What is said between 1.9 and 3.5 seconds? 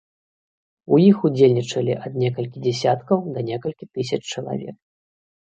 ад некалькіх дзясяткаў да